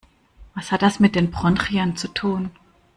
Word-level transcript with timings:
Was 0.55 0.71
hat 0.71 0.81
das 0.81 0.99
mit 0.99 1.13
den 1.13 1.29
Bronchien 1.29 1.95
zu 1.95 2.07
tun? 2.07 2.49